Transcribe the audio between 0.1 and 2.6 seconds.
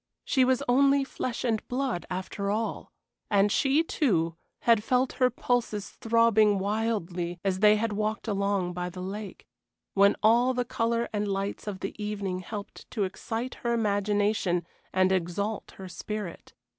She was only flesh and blood after